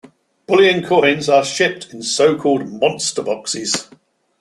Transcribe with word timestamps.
Bullion 0.47 0.83
coins 0.83 1.29
are 1.29 1.45
shipped 1.45 1.93
in 1.93 2.01
so-called 2.01 2.67
monster 2.67 3.21
boxes. 3.21 3.87